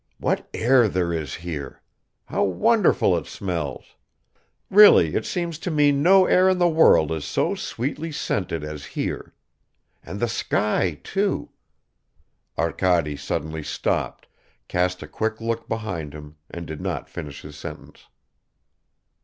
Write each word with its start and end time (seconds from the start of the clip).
What 0.17 0.49
air 0.51 0.87
there 0.89 1.13
is 1.13 1.35
here! 1.35 1.83
How 2.25 2.43
wonderful 2.43 3.15
it 3.17 3.27
smells. 3.27 3.97
Really 4.71 5.13
it 5.13 5.27
seems 5.27 5.59
to 5.59 5.69
me 5.69 5.91
no 5.91 6.25
air 6.25 6.49
in 6.49 6.57
the 6.57 6.67
world 6.67 7.11
is 7.11 7.23
so 7.23 7.53
sweetly 7.53 8.11
scented 8.11 8.63
as 8.63 8.83
here! 8.97 9.35
And 10.03 10.19
the 10.19 10.27
sky 10.27 10.99
too..." 11.03 11.51
Arkady 12.57 13.15
suddenly 13.15 13.61
stopped, 13.61 14.25
cast 14.67 15.03
a 15.03 15.07
quick 15.07 15.39
look 15.39 15.69
behind 15.69 16.15
him 16.15 16.35
and 16.49 16.65
did 16.65 16.81
not 16.81 17.07
finish 17.07 17.43
his 17.43 17.55
sentence. 17.55 18.07